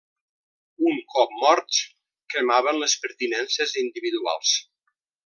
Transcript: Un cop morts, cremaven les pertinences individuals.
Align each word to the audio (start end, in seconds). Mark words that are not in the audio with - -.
Un 0.91 0.95
cop 1.15 1.35
morts, 1.43 1.81
cremaven 2.35 2.81
les 2.85 2.97
pertinences 3.05 3.77
individuals. 3.87 4.57